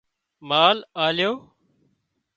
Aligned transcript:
مال 0.49 0.77
آليو 1.05 1.33